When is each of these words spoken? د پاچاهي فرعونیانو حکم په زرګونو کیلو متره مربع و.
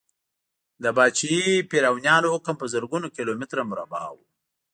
د 0.83 0.85
پاچاهي 0.97 1.57
فرعونیانو 1.69 2.33
حکم 2.35 2.55
په 2.61 2.65
زرګونو 2.73 3.07
کیلو 3.15 3.31
متره 3.39 3.63
مربع 3.71 4.03
و. 4.13 4.17